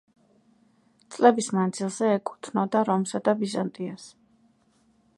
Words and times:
წლების 1.15 1.51
მანძილზე 1.57 2.09
ეკუთვნოდა 2.15 2.83
რომსა 2.91 3.25
და 3.29 3.39
ბიზანტიას. 3.45 4.13